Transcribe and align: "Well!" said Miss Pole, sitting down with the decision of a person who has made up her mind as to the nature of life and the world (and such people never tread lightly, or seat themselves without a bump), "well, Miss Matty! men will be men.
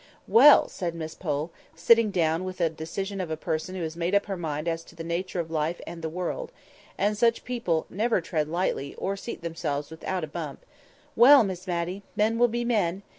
"Well!" 0.27 0.67
said 0.67 0.95
Miss 0.95 1.13
Pole, 1.13 1.51
sitting 1.75 2.09
down 2.09 2.43
with 2.43 2.57
the 2.57 2.71
decision 2.71 3.21
of 3.21 3.29
a 3.29 3.37
person 3.37 3.75
who 3.75 3.83
has 3.83 3.95
made 3.95 4.15
up 4.15 4.25
her 4.25 4.35
mind 4.35 4.67
as 4.67 4.83
to 4.85 4.95
the 4.95 5.03
nature 5.03 5.39
of 5.39 5.51
life 5.51 5.79
and 5.85 6.01
the 6.01 6.09
world 6.09 6.51
(and 6.97 7.15
such 7.15 7.43
people 7.45 7.85
never 7.87 8.19
tread 8.19 8.47
lightly, 8.47 8.95
or 8.95 9.15
seat 9.15 9.43
themselves 9.43 9.91
without 9.91 10.23
a 10.23 10.27
bump), 10.27 10.65
"well, 11.15 11.43
Miss 11.43 11.67
Matty! 11.67 12.01
men 12.15 12.39
will 12.39 12.47
be 12.47 12.65
men. 12.65 13.03